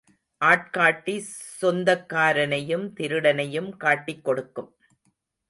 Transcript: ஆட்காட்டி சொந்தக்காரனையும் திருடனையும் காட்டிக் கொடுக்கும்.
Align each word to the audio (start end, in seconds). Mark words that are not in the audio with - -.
ஆட்காட்டி 0.41 1.15
சொந்தக்காரனையும் 1.59 2.87
திருடனையும் 2.97 3.69
காட்டிக் 3.77 4.23
கொடுக்கும். 4.23 4.71